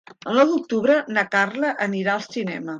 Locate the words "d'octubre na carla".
0.53-1.73